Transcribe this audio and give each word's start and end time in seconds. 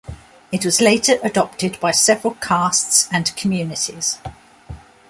It 0.51 0.65
was 0.65 0.81
later 0.81 1.19
adopted 1.21 1.79
by 1.79 1.91
several 1.91 2.33
castes 2.33 3.07
and 3.11 3.31
communities. 3.35 4.17